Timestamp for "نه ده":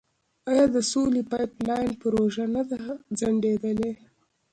2.55-2.81